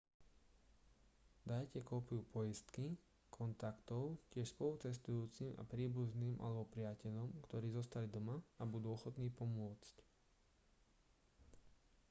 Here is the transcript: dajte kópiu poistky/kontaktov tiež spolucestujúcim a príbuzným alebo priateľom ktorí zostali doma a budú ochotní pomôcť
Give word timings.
dajte 1.49 1.81
kópiu 1.89 2.21
poistky/kontaktov 2.35 4.03
tiež 4.33 4.47
spolucestujúcim 4.55 5.51
a 5.61 5.61
príbuzným 5.73 6.35
alebo 6.45 6.65
priateľom 6.73 7.29
ktorí 7.45 7.67
zostali 7.77 8.07
doma 8.15 8.37
a 8.57 8.63
budú 8.73 8.87
ochotní 8.97 9.27
pomôcť 9.39 9.95